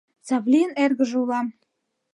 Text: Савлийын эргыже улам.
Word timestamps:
Савлийын 0.27 0.71
эргыже 0.83 1.15
улам. 1.23 1.47